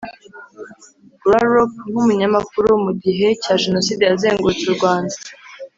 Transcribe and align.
Grarup 1.21 1.71
nk 1.89 1.95
umunyamakuru 2.01 2.69
mu 2.85 2.91
gihe 3.03 3.27
cya 3.43 3.53
Jenoside 3.63 4.01
yazengurutse 4.05 4.63
u 4.67 4.75
Rwanda 4.77 5.15